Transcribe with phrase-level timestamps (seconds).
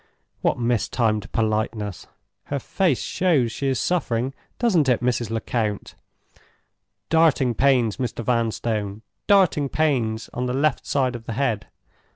[0.41, 2.07] What mistimed politeness!
[2.45, 5.29] Her face shows she is suffering—doesn't it Mrs.
[5.29, 5.93] Lecount?
[7.11, 8.23] Darting pains, Mr.
[8.25, 11.67] Vanstone, darting pains on the left side of the head.